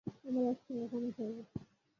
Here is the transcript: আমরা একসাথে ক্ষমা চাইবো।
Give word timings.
আমরা 0.07 0.41
একসাথে 0.51 0.85
ক্ষমা 0.89 1.09
চাইবো। 1.17 1.41